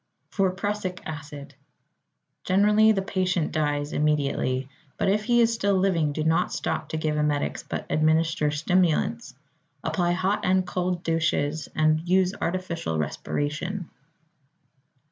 =For 0.31 0.49
Prussic 0.49 0.99
Acid.= 1.05 1.53
Generally 2.43 2.93
the 2.93 3.03
patient 3.03 3.51
dies 3.51 3.93
immediately, 3.93 4.67
but 4.97 5.09
if 5.09 5.25
he 5.25 5.41
is 5.41 5.53
still 5.53 5.75
living, 5.75 6.11
do 6.11 6.23
not 6.23 6.51
stop 6.51 6.89
to 6.89 6.97
give 6.97 7.17
emetics, 7.17 7.61
but 7.69 7.85
administer 7.87 8.49
stimulants. 8.49 9.35
Apply 9.83 10.13
hot 10.13 10.39
and 10.43 10.65
cold 10.65 11.03
douches 11.03 11.69
and 11.75 12.01
use 12.09 12.33
artificial 12.41 12.97
respiration. 12.97 13.91